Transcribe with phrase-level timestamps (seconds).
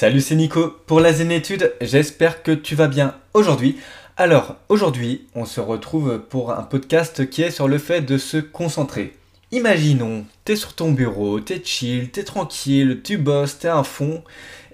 [0.00, 3.76] Salut, c'est Nico pour la Zénétude, j'espère que tu vas bien aujourd'hui.
[4.16, 8.38] Alors, aujourd'hui, on se retrouve pour un podcast qui est sur le fait de se
[8.38, 9.14] concentrer.
[9.52, 14.24] Imaginons, t'es sur ton bureau, t'es chill, t'es tranquille, tu bosses, t'es à fond,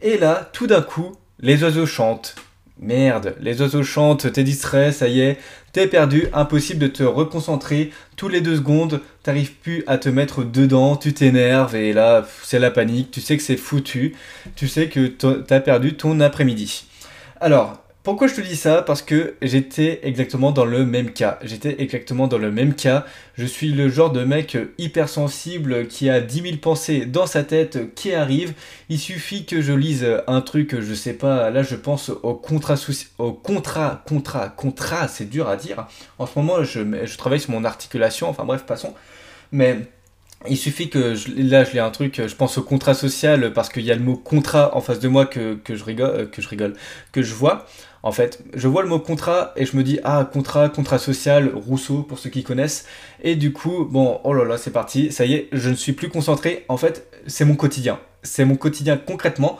[0.00, 2.37] et là, tout d'un coup, les oiseaux chantent.
[2.79, 5.38] Merde, les oiseaux chantent, t'es distrait, ça y est,
[5.77, 7.90] t'es perdu, impossible de te reconcentrer.
[8.17, 12.58] Tous les deux secondes, t'arrives plus à te mettre dedans, tu t'énerves et là, c'est
[12.58, 14.17] la panique, tu sais que c'est foutu,
[14.54, 16.87] tu sais que t'as perdu ton après-midi.
[17.43, 18.83] Alors, pourquoi je te dis ça?
[18.83, 21.41] Parce que j'étais exactement dans le même cas.
[21.42, 23.05] J'étais exactement dans le même cas.
[23.34, 27.97] Je suis le genre de mec hypersensible qui a 10 000 pensées dans sa tête
[27.97, 28.55] qui arrivent.
[28.88, 32.77] Il suffit que je lise un truc, je sais pas, là je pense au contrat,
[33.19, 35.88] au contrat, contrat, contrat, c'est dur à dire.
[36.20, 38.95] En ce moment, je, je travaille sur mon articulation, enfin bref, passons.
[39.50, 39.80] Mais
[40.49, 43.85] il suffit que là je lis un truc, je pense au contrat social parce qu'il
[43.85, 46.49] y a le mot contrat en face de moi que, je rigole, euh, que je
[46.49, 46.75] rigole,
[47.12, 47.67] que je vois.
[48.03, 51.51] En fait, je vois le mot contrat et je me dis ah contrat, contrat social,
[51.55, 52.87] Rousseau pour ceux qui connaissent.
[53.23, 55.93] Et du coup, bon, oh là là, c'est parti, ça y est, je ne suis
[55.93, 56.65] plus concentré.
[56.69, 57.98] En fait, c'est mon quotidien.
[58.23, 59.59] C'est mon quotidien concrètement.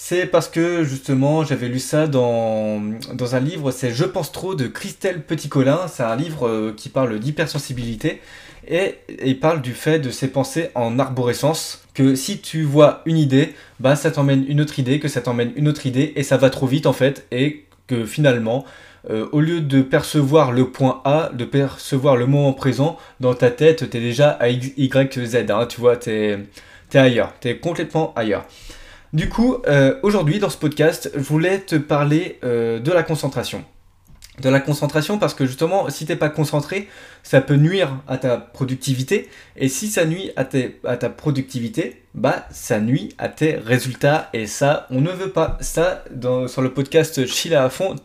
[0.00, 2.80] C'est parce que justement j'avais lu ça dans,
[3.14, 5.88] dans un livre, c'est Je pense trop de Christelle Petit-Colin.
[5.88, 8.20] C'est un livre euh, qui parle d'hypersensibilité
[8.68, 13.18] et il parle du fait de ces pensées en arborescence, que si tu vois une
[13.18, 16.36] idée, bah ça t'emmène une autre idée, que ça t'emmène une autre idée, et ça
[16.36, 18.64] va trop vite en fait, et que finalement,
[19.10, 23.50] euh, au lieu de percevoir le point A, de percevoir le moment présent, dans ta
[23.50, 26.38] tête, tu es déjà à Y, Z, hein, tu vois, tu es,
[26.94, 28.46] ailleurs, tu es complètement ailleurs.
[29.14, 33.64] Du coup, euh, aujourd'hui dans ce podcast, je voulais te parler euh, de la concentration
[34.40, 36.88] de la concentration parce que justement si t'es pas concentré
[37.22, 39.28] ça peut nuire à ta productivité.
[39.56, 44.30] Et si ça nuit à, ta productivité bah ça nuit à tes résultats.
[44.32, 45.58] Et ça on ne veut pas.
[45.60, 47.96] Ça dans, sur le podcast chill à fond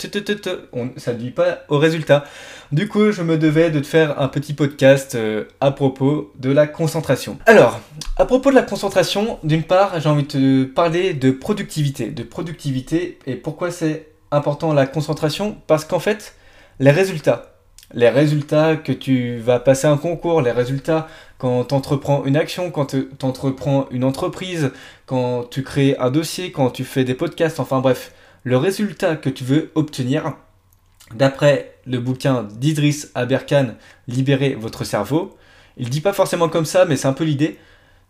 [0.73, 2.25] on, ça nuit pas aux résultats.
[2.71, 6.51] Du coup je me devais de te faire un petit podcast euh, à propos de
[6.51, 7.37] la concentration.
[7.45, 7.79] Alors
[8.17, 12.07] à propos de la concentration d'une part j'ai envie de te parler de productivité.
[12.09, 16.35] De productivité et pourquoi c'est important la concentration parce qu'en fait,
[16.79, 17.53] les résultats,
[17.93, 21.07] les résultats que tu vas passer un concours, les résultats
[21.37, 24.71] quand tu entreprends une action, quand tu entreprends une entreprise,
[25.05, 29.29] quand tu crées un dossier, quand tu fais des podcasts, enfin bref, le résultat que
[29.29, 30.33] tu veux obtenir,
[31.13, 33.75] d'après le bouquin d'Idriss Aberkan,
[34.07, 35.37] Libérer votre cerveau,
[35.77, 37.59] il dit pas forcément comme ça, mais c'est un peu l'idée,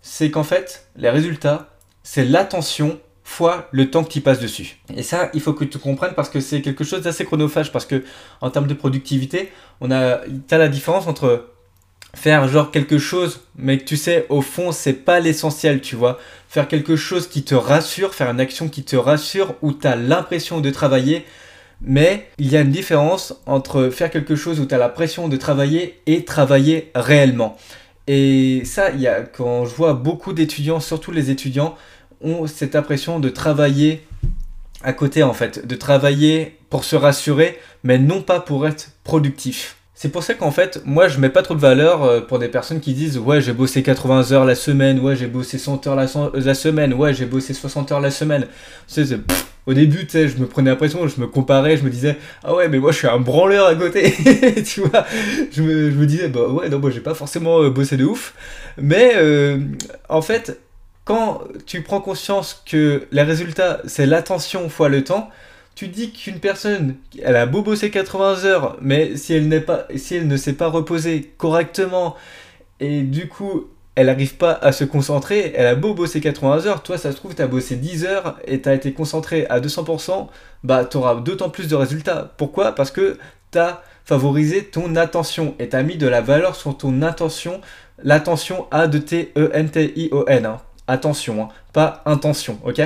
[0.01, 1.69] c'est qu'en fait, les résultats,
[2.03, 4.77] c'est l'attention fois le temps que tu passes dessus.
[4.95, 7.85] Et ça, il faut que tu comprennes parce que c'est quelque chose d'assez chronophage parce
[7.85, 8.03] que
[8.41, 9.51] en termes de productivité,
[9.81, 11.49] on a, as la différence entre
[12.15, 16.19] faire genre quelque chose, mais que tu sais, au fond, c'est pas l'essentiel, tu vois.
[16.47, 19.95] Faire quelque chose qui te rassure, faire une action qui te rassure, où tu as
[19.95, 21.25] l'impression de travailler,
[21.81, 25.37] mais il y a une différence entre faire quelque chose où tu as l'impression de
[25.37, 27.57] travailler et travailler réellement.
[28.07, 31.75] Et ça, il y a, quand je vois beaucoup d'étudiants, surtout les étudiants,
[32.23, 34.01] ont cette impression de travailler
[34.83, 39.77] à côté en fait, de travailler pour se rassurer, mais non pas pour être productif.
[39.95, 42.49] C'est pour ça qu'en fait, moi je mets pas trop de valeur euh, pour des
[42.49, 45.95] personnes qui disent ouais j'ai bossé 80 heures la semaine, ouais j'ai bossé 100 heures
[45.95, 46.07] la,
[46.55, 48.47] semaine, ouais j'ai bossé 60 heures la semaine.
[49.65, 52.53] au début, tu sais, je me prenais l'impression, je me comparais, je me disais, ah
[52.53, 54.13] ouais, mais moi je suis un branleur à côté,
[54.65, 55.05] tu vois.
[55.51, 58.33] Je me, disais, bah ouais, non, moi j'ai pas forcément euh, bossé de ouf.
[58.77, 59.59] Mais euh,
[60.09, 60.59] en fait,
[61.05, 65.29] quand tu prends conscience que les résultats, c'est l'attention fois le temps,
[65.75, 70.15] tu dis qu'une personne, elle a beau bosser 80 heures, mais si elle, pas, si
[70.15, 72.15] elle ne s'est pas reposée correctement,
[72.79, 76.83] et du coup, elle n'arrive pas à se concentrer, elle a beau bosser 80 heures,
[76.83, 79.59] toi ça se trouve, tu as bossé 10 heures et tu as été concentré à
[79.59, 80.27] 200%,
[80.63, 82.33] bah tu auras d'autant plus de résultats.
[82.37, 82.73] Pourquoi?
[82.73, 83.17] Parce que
[83.51, 87.61] tu as favorisé ton attention et tu as mis de la valeur sur ton attention,
[88.03, 90.57] l'attention A de T-E-N-T-I-O-N.
[90.87, 92.81] Attention, hein, pas intention, ok?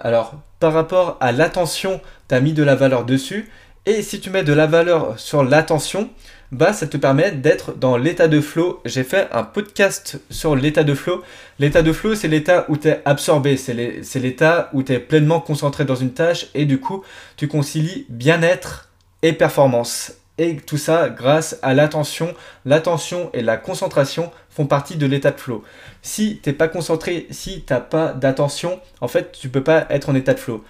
[0.00, 3.50] Alors, par rapport à l'attention, tu as mis de la valeur dessus.
[3.84, 6.08] Et si tu mets de la valeur sur l'attention,
[6.52, 8.80] bah ça te permet d'être dans l'état de flow.
[8.84, 11.22] J'ai fait un podcast sur l'état de flow.
[11.58, 15.40] L'état de flow, c'est l'état où tu es absorbé, c'est l'état où tu es pleinement
[15.40, 17.02] concentré dans une tâche et du coup,
[17.36, 18.90] tu concilies bien-être
[19.22, 20.12] et performance.
[20.38, 22.34] Et tout ça grâce à l'attention.
[22.64, 25.62] L'attention et la concentration font partie de l'état de flow.
[26.00, 30.14] Si t'es pas concentré, si t'as pas d'attention, en fait, tu peux pas être en
[30.14, 30.64] état de flow.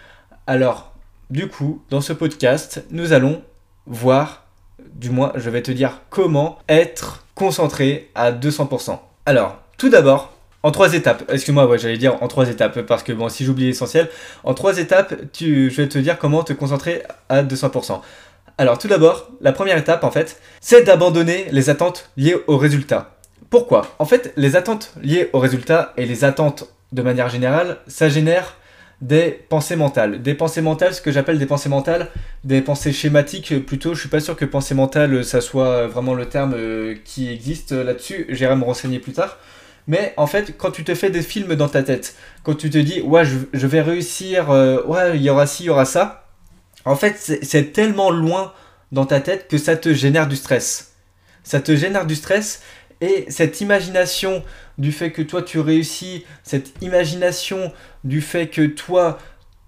[0.47, 0.93] Alors,
[1.31, 3.43] du coup, dans ce podcast, nous allons
[3.87, 4.44] voir,
[4.94, 8.99] du moins, je vais te dire comment être concentré à 200%.
[9.26, 10.32] Alors, tout d'abord,
[10.62, 11.25] en trois étapes.
[11.29, 14.09] Excuse-moi, j'allais dire en trois étapes, parce que bon, si j'oublie l'essentiel,
[14.44, 18.00] en trois étapes, tu, je vais te dire comment te concentrer à 200%.
[18.58, 23.16] Alors tout d'abord, la première étape en fait, c'est d'abandonner les attentes liées au résultat.
[23.50, 23.87] Pourquoi?
[23.99, 28.56] En fait, les attentes liées au résultat et les attentes de manière générale, ça génère
[29.00, 30.22] des pensées mentales.
[30.22, 32.08] Des pensées mentales, ce que j'appelle des pensées mentales,
[32.44, 33.94] des pensées schématiques plutôt.
[33.94, 37.72] Je suis pas sûr que pensée mentale, ça soit vraiment le terme euh, qui existe
[37.72, 38.26] là-dessus.
[38.28, 39.38] J'irai me renseigner plus tard.
[39.88, 42.14] Mais en fait, quand tu te fais des films dans ta tête,
[42.44, 45.66] quand tu te dis, ouais, je, vais réussir, euh, ouais, il y aura ci, il
[45.66, 46.22] y aura ça,
[46.84, 48.52] en fait, c'est tellement loin
[48.90, 50.94] dans ta tête que ça te génère du stress.
[51.44, 52.62] Ça te génère du stress
[53.00, 54.44] et cette imagination
[54.79, 57.73] du fait que toi tu réussis, cette imagination
[58.05, 59.19] du fait que toi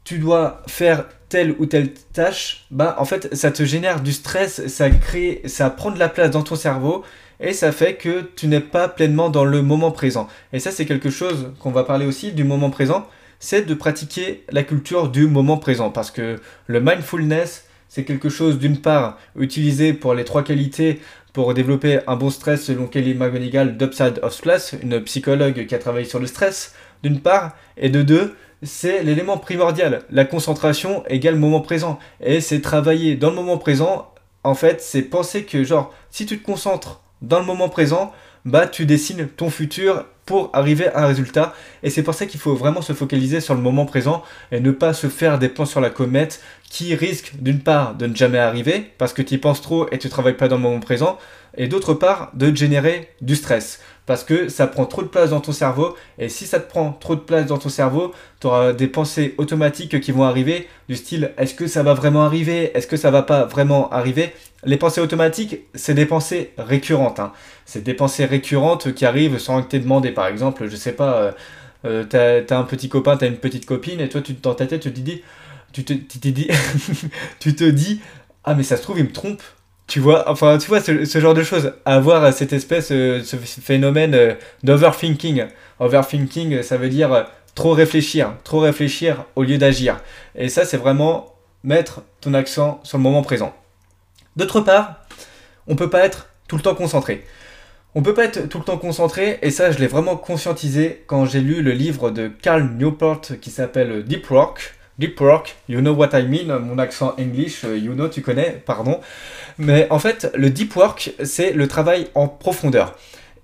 [0.04, 4.66] tu dois faire telle ou telle tâche, bah en fait ça te génère du stress,
[4.68, 7.04] ça crée, ça prend de la place dans ton cerveau
[7.40, 10.28] et ça fait que tu n'es pas pleinement dans le moment présent.
[10.52, 13.08] Et ça c'est quelque chose qu'on va parler aussi du moment présent,
[13.44, 18.58] c'est de pratiquer la culture du moment présent parce que le mindfulness c'est quelque chose
[18.58, 21.00] d'une part utilisé pour les trois qualités
[21.34, 25.78] pour développer un bon stress selon Kelly McGonigal d'Upside of Class, une psychologue qui a
[25.78, 30.02] travaillé sur le stress, d'une part, et de deux, c'est l'élément primordial.
[30.10, 31.98] La concentration égale moment présent.
[32.20, 34.14] Et c'est travailler dans le moment présent,
[34.44, 38.12] en fait, c'est penser que, genre, si tu te concentres dans le moment présent,
[38.44, 41.54] bah tu dessines ton futur pour arriver à un résultat.
[41.82, 44.70] Et c'est pour ça qu'il faut vraiment se focaliser sur le moment présent et ne
[44.70, 48.38] pas se faire des plans sur la comète qui risquent d'une part de ne jamais
[48.38, 51.18] arriver parce que tu y penses trop et tu travailles pas dans le moment présent
[51.56, 55.40] et d'autre part de générer du stress parce que ça prend trop de place dans
[55.40, 58.72] ton cerveau et si ça te prend trop de place dans ton cerveau, tu auras
[58.72, 62.76] des pensées automatiques qui vont arriver du style est-ce que ça va vraiment arriver?
[62.76, 64.34] Est-ce que ça va pas vraiment arriver?
[64.64, 67.20] Les pensées automatiques, c'est des pensées récurrentes.
[67.20, 67.32] Hein.
[67.64, 70.10] C'est des pensées récurrentes qui arrivent sans que tu demandé.
[70.10, 71.32] Par exemple, je sais pas, euh,
[71.86, 74.66] euh t'as as un petit copain, t'as une petite copine et toi tu, dans ta
[74.66, 75.22] tête tu te dis,
[75.72, 76.48] tu te dis,
[77.40, 78.00] tu te dis
[78.44, 79.42] ah mais ça se trouve il me trompe
[79.86, 81.74] tu vois, enfin, tu vois, ce, genre de choses.
[81.84, 85.46] Avoir cette espèce, euh, ce phénomène euh, d'overthinking.
[85.78, 87.22] Overthinking, ça veut dire euh,
[87.54, 90.00] trop réfléchir, trop réfléchir au lieu d'agir.
[90.34, 93.54] Et ça, c'est vraiment mettre ton accent sur le moment présent.
[94.36, 95.04] D'autre part,
[95.66, 97.24] on peut pas être tout le temps concentré.
[97.94, 101.26] On peut pas être tout le temps concentré, et ça, je l'ai vraiment conscientisé quand
[101.26, 104.74] j'ai lu le livre de Carl Newport qui s'appelle Deep Work.
[104.98, 109.00] Deep Work, you know what I mean, mon accent English, you know, tu connais, pardon.
[109.58, 112.96] Mais en fait, le deep work, c'est le travail en profondeur.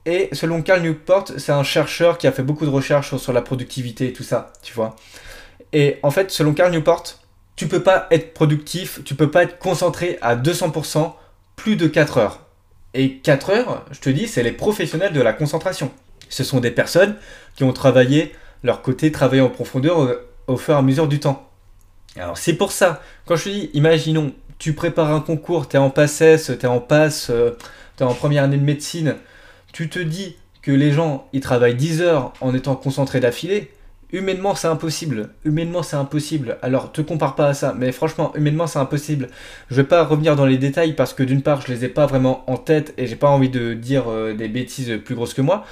[0.07, 3.43] Et selon Carl Newport, c'est un chercheur qui a fait beaucoup de recherches sur la
[3.43, 4.97] productivité et tout ça, tu vois.
[5.73, 7.05] Et en fait, selon Carl Newport,
[7.57, 11.13] tu peux pas être productif, tu peux pas être concentré à 200%
[11.57, 12.47] plus de 4 heures.
[12.95, 15.91] Et 4 heures, je te dis, c'est les professionnels de la concentration.
[16.29, 17.17] Ce sont des personnes
[17.57, 20.17] qui ont travaillé leur côté, travailler en profondeur
[20.51, 21.49] au, fur et à mesure du temps.
[22.17, 25.79] Alors c'est pour ça, quand je te dis, imaginons, tu prépares un concours, tu es
[25.79, 27.53] en PASSES, tu es en passe, euh,
[27.97, 29.17] tu en première année de médecine,
[29.73, 33.71] tu te dis que les gens, ils travaillent 10 heures en étant concentrés d'affilée,
[34.13, 35.31] humainement c'est impossible.
[35.45, 36.59] Humainement c'est impossible.
[36.63, 39.29] Alors te compare pas à ça, mais franchement, humainement c'est impossible.
[39.71, 42.07] Je vais pas revenir dans les détails parce que d'une part, je les ai pas
[42.07, 45.43] vraiment en tête et j'ai pas envie de dire euh, des bêtises plus grosses que
[45.43, 45.65] moi.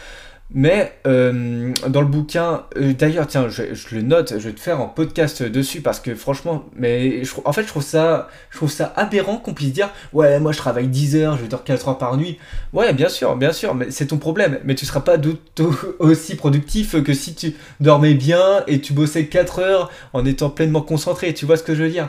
[0.55, 3.63] Mais euh, dans le bouquin, euh, d'ailleurs, tiens, je,
[3.95, 7.65] le note, je vais te faire un podcast dessus parce que franchement, mais en fait,
[7.65, 11.39] je trouve ça, je ça aberrant qu'on puisse dire, ouais, moi je travaille 10 heures,
[11.39, 12.39] je dors 4 heures par nuit.
[12.73, 14.59] Ouais, bien sûr, bien sûr, mais c'est ton problème.
[14.65, 15.17] Mais tu seras pas
[15.99, 20.81] aussi productif que si tu dormais bien et tu bossais 4 heures en étant pleinement
[20.81, 21.35] concentré.
[21.35, 22.09] Tu vois ce que je veux dire?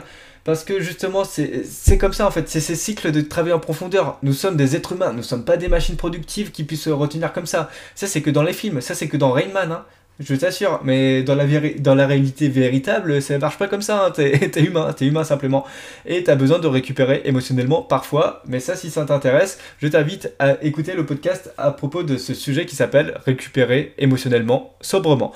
[0.50, 4.18] Parce que justement, c'est comme ça en fait, c'est ces cycles de travail en profondeur.
[4.24, 6.90] Nous sommes des êtres humains, nous ne sommes pas des machines productives qui puissent se
[6.90, 7.70] retenir comme ça.
[7.94, 9.84] Ça, c'est que dans les films, ça, c'est que dans Rainman, hein.
[10.18, 10.80] je t'assure.
[10.82, 14.06] Mais dans la, réalité véritable, ça marche pas comme ça.
[14.06, 14.10] Hein.
[14.10, 15.64] T'es es humain, t'es humain simplement.
[16.04, 18.42] Et t'as besoin de récupérer émotionnellement parfois.
[18.44, 22.34] Mais ça, si ça t'intéresse, je t'invite à écouter le podcast à propos de ce
[22.34, 25.32] sujet qui s'appelle Récupérer émotionnellement sobrement.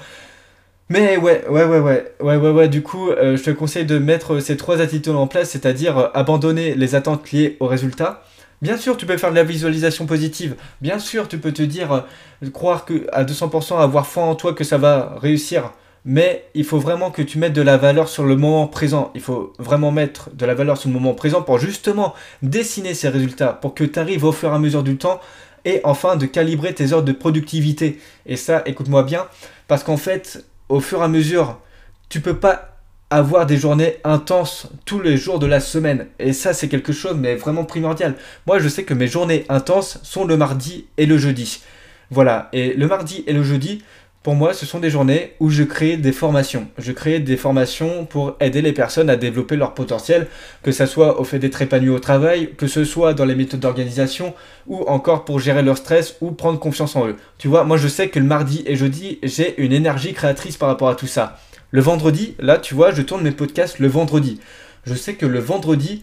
[0.91, 3.99] Mais ouais, ouais, ouais, ouais, ouais, ouais, ouais, du coup, euh, je te conseille de
[3.99, 8.23] mettre ces trois attitudes en place, c'est-à-dire euh, abandonner les attentes liées au résultat.
[8.61, 10.57] Bien sûr, tu peux faire de la visualisation positive.
[10.83, 14.53] Bien sûr, tu peux te dire, euh, croire que à 200%, avoir foi en toi
[14.53, 15.73] que ça va réussir.
[16.05, 19.11] Mais il faut vraiment que tu mettes de la valeur sur le moment présent.
[19.15, 23.09] Il faut vraiment mettre de la valeur sur le moment présent pour justement dessiner ces
[23.09, 25.19] résultats, pour que tu arrives au fur et à mesure du temps
[25.65, 27.99] et enfin de calibrer tes heures de productivité.
[28.27, 29.27] Et ça, écoute-moi bien,
[29.67, 31.61] parce qu'en fait, au fur et à mesure,
[32.09, 32.75] tu peux pas
[33.11, 36.09] avoir des journées intenses tous les jours de la semaine.
[36.19, 38.15] Et ça, c'est quelque chose, mais vraiment primordial.
[38.47, 41.63] Moi, je sais que mes journées intenses sont le mardi et le jeudi.
[42.11, 42.49] Voilà.
[42.53, 43.83] Et le mardi et le jeudi,
[44.25, 46.67] pour moi, ce sont des journées où je crée des formations.
[46.79, 50.29] Je crée des formations pour aider les personnes à développer leur potentiel,
[50.63, 53.61] que ce soit au fait d'être épanoui au travail, que ce soit dans les méthodes
[53.61, 54.33] d'organisation,
[54.67, 57.17] ou encore pour gérer leur stress ou prendre confiance en eux.
[57.37, 60.71] Tu vois, moi je sais que le mardi et jeudi, j'ai une énergie créatrice par
[60.71, 61.39] rapport à tout ça.
[61.71, 64.41] Le vendredi, là, tu vois, je tourne mes podcasts le vendredi.
[64.87, 66.03] Je sais que le vendredi,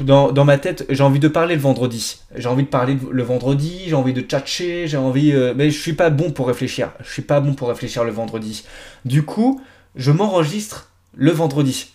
[0.00, 2.20] dans, ma tête, j'ai envie de parler le vendredi.
[2.36, 5.32] J'ai envie de parler le vendredi, j'ai envie de tchatcher, j'ai envie.
[5.32, 6.90] Euh, mais je suis pas bon pour réfléchir.
[7.02, 8.64] Je suis pas bon pour réfléchir le vendredi.
[9.04, 9.60] Du coup,
[9.96, 11.92] je m'enregistre le vendredi.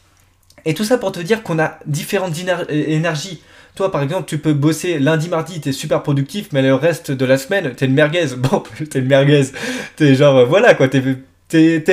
[0.65, 2.37] Et tout ça pour te dire qu'on a différentes
[2.69, 3.41] énergies.
[3.75, 7.25] Toi, par exemple, tu peux bosser lundi, mardi, t'es super productif, mais le reste de
[7.25, 8.27] la semaine, t'es une merguez.
[8.37, 9.43] Bon, t'es une merguez.
[9.95, 11.01] T'es genre, euh, voilà quoi, t'es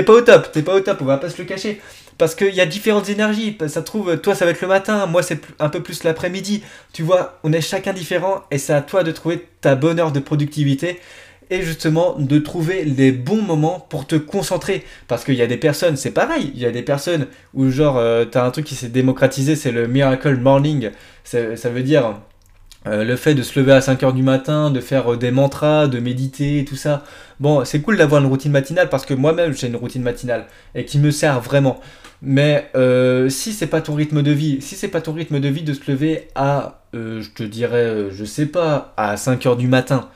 [0.03, 1.81] pas au top, t'es pas au top, on va pas se le cacher.
[2.19, 3.57] Parce qu'il y a différentes énergies.
[3.69, 6.63] Ça trouve, toi, ça va être le matin, moi, c'est un peu plus l'après-midi.
[6.93, 10.13] Tu vois, on est chacun différent et c'est à toi de trouver ta bonne heure
[10.13, 11.01] de productivité
[11.51, 14.85] et justement de trouver les bons moments pour te concentrer.
[15.09, 17.99] Parce qu'il y a des personnes, c'est pareil, il y a des personnes où, genre,
[17.99, 20.91] euh, tu as un truc qui s'est démocratisé, c'est le Miracle Morning.
[21.25, 22.21] Ça veut dire
[22.87, 25.89] euh, le fait de se lever à 5h du matin, de faire euh, des mantras,
[25.89, 27.03] de méditer, tout ça.
[27.41, 30.85] Bon, c'est cool d'avoir une routine matinale parce que moi-même j'ai une routine matinale et
[30.85, 31.81] qui me sert vraiment.
[32.23, 35.49] Mais euh, si c'est pas ton rythme de vie, si c'est pas ton rythme de
[35.49, 40.09] vie de se lever à, je te dirais, je sais pas, à 5h du matin,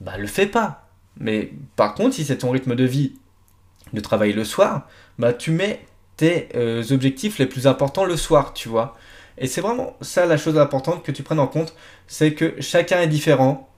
[0.00, 0.88] bah le fais pas.
[1.18, 3.14] Mais par contre, si c'est ton rythme de vie
[3.94, 4.86] de travailler le soir,
[5.18, 5.80] bah tu mets
[6.16, 6.48] tes
[6.90, 8.96] objectifs les plus importants le soir, tu vois.
[9.38, 11.74] Et c'est vraiment ça la chose importante que tu prennes en compte,
[12.06, 13.68] c'est que chacun est différent.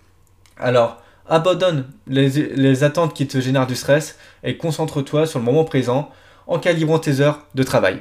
[0.56, 6.10] Alors, abandonne les, attentes qui te génèrent du stress et concentre-toi sur le moment présent
[6.46, 8.00] en calibrant tes heures de travail.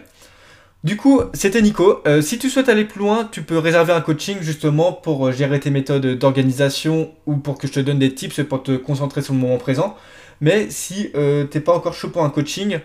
[0.84, 2.02] Du coup, c'était Nico.
[2.08, 5.32] Euh, si tu souhaites aller plus loin, tu peux réserver un coaching justement pour euh,
[5.32, 9.22] gérer tes méthodes d'organisation ou pour que je te donne des tips pour te concentrer
[9.22, 9.98] sur le moment présent.
[10.40, 12.80] Mais si euh, tu n'es pas encore chaud pour un coaching,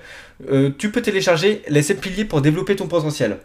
[0.79, 3.39] tu peux télécharger les 7 piliers pour développer ton potentiel.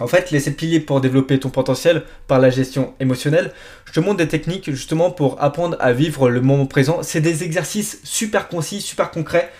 [0.00, 3.52] En fait, les 7 piliers pour développer ton potentiel par la gestion émotionnelle,
[3.84, 7.00] je te montre des techniques justement pour apprendre à vivre le moment présent.
[7.02, 9.50] C'est des exercices super concis, super concrets.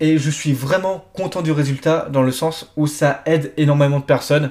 [0.00, 4.04] Et je suis vraiment content du résultat dans le sens où ça aide énormément de
[4.04, 4.50] personnes.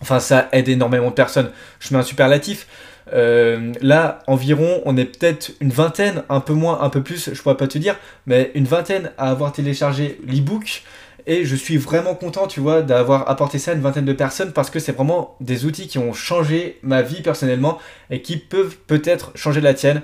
[0.00, 1.50] Enfin, ça aide énormément de personnes.
[1.80, 2.66] Je mets un superlatif.
[3.12, 7.40] Euh, là, environ, on est peut-être une vingtaine, un peu moins, un peu plus, je
[7.40, 10.82] pourrais pas te dire, mais une vingtaine à avoir téléchargé l'ebook.
[11.26, 14.52] Et je suis vraiment content, tu vois, d'avoir apporté ça à une vingtaine de personnes
[14.52, 17.78] parce que c'est vraiment des outils qui ont changé ma vie personnellement
[18.10, 20.02] et qui peuvent peut-être changer la tienne.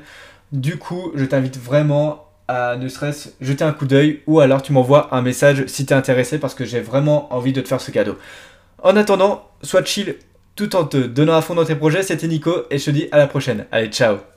[0.51, 4.73] Du coup, je t'invite vraiment à ne serait-ce jeter un coup d'œil ou alors tu
[4.73, 7.81] m'envoies un message si tu es intéressé parce que j'ai vraiment envie de te faire
[7.81, 8.19] ce cadeau.
[8.83, 10.17] En attendant, sois chill
[10.57, 12.03] tout en te donnant à fond dans tes projets.
[12.03, 13.67] C'était Nico et je te dis à la prochaine.
[13.71, 14.32] Allez, ciao